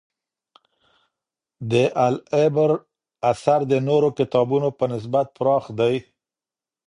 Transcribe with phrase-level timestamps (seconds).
[1.71, 1.73] د
[2.07, 2.71] «العِبر»
[3.31, 5.95] اثر د نورو کتابونو په نسبت پراخ دی.